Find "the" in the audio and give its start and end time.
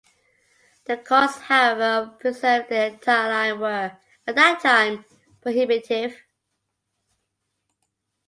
0.85-0.97, 2.69-2.85